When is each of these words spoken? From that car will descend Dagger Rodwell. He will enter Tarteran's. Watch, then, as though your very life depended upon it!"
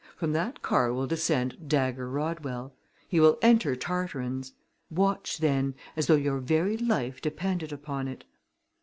From 0.17 0.31
that 0.33 0.63
car 0.63 0.91
will 0.91 1.05
descend 1.05 1.69
Dagger 1.69 2.09
Rodwell. 2.09 2.73
He 3.07 3.19
will 3.19 3.37
enter 3.43 3.75
Tarteran's. 3.75 4.53
Watch, 4.89 5.37
then, 5.37 5.75
as 5.95 6.07
though 6.07 6.15
your 6.15 6.39
very 6.39 6.75
life 6.75 7.21
depended 7.21 7.71
upon 7.71 8.07
it!" 8.07 8.23